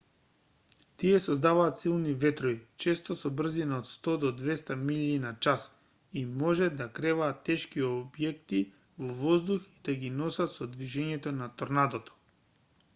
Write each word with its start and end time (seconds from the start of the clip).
тие 1.01 1.17
создаваат 1.25 1.75
силни 1.79 2.13
ветрови 2.23 2.55
често 2.85 3.17
со 3.19 3.31
брзина 3.41 3.77
од 3.81 3.89
100-200 3.89 4.77
милји/час 4.85 5.67
и 6.23 6.25
може 6.45 6.71
да 6.79 6.87
креваат 7.01 7.45
тешки 7.51 7.85
објекти 7.91 8.63
во 9.03 9.11
воздух 9.21 9.69
и 9.75 9.85
да 9.91 9.97
ги 10.05 10.13
носат 10.25 10.57
со 10.57 10.69
движењето 10.77 11.35
на 11.45 11.51
торнадото 11.63 12.19